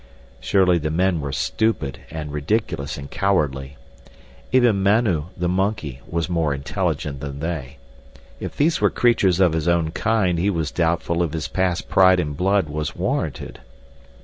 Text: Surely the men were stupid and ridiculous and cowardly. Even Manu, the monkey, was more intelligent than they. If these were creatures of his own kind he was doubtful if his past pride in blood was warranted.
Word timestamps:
Surely 0.39 0.79
the 0.79 0.89
men 0.89 1.21
were 1.21 1.31
stupid 1.31 1.99
and 2.09 2.31
ridiculous 2.33 2.97
and 2.97 3.11
cowardly. 3.11 3.77
Even 4.51 4.81
Manu, 4.81 5.25
the 5.37 5.47
monkey, 5.47 6.01
was 6.09 6.27
more 6.27 6.55
intelligent 6.55 7.19
than 7.19 7.39
they. 7.39 7.77
If 8.39 8.57
these 8.57 8.81
were 8.81 8.89
creatures 8.89 9.39
of 9.39 9.53
his 9.53 9.67
own 9.67 9.91
kind 9.91 10.39
he 10.39 10.49
was 10.49 10.71
doubtful 10.71 11.21
if 11.21 11.33
his 11.33 11.47
past 11.47 11.87
pride 11.87 12.19
in 12.19 12.33
blood 12.33 12.67
was 12.67 12.95
warranted. 12.95 13.59